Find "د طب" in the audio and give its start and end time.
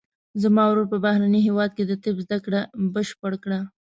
1.85-2.15